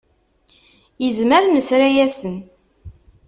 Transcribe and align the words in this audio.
Izmer 1.07 1.43
nesra-yasen. 1.47 2.35